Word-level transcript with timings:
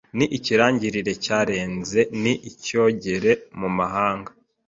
Ni 0.17 0.25
ikirangirire 0.37 1.11
cyarenze 1.23 1.99
Ni 2.21 2.33
icyogere 2.51 3.31
mu 3.59 3.69
mahanga 3.77 4.31